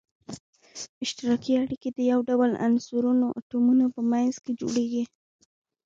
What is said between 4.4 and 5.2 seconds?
کې جوړیږی.